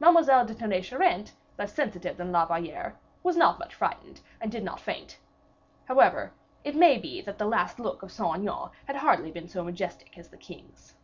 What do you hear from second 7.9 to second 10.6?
of Saint Aignan had hardly been so majestic as the